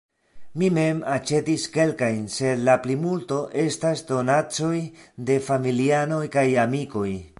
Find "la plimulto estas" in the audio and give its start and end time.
2.69-4.03